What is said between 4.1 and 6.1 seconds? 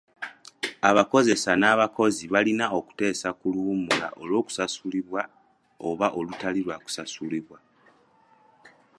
olw'okusasulibwa oba